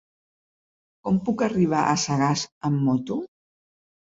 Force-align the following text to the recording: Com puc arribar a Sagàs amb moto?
Com 1.07 1.19
puc 1.27 1.43
arribar 1.49 1.83
a 1.83 1.93
Sagàs 2.07 2.47
amb 2.71 2.83
moto? 2.89 3.19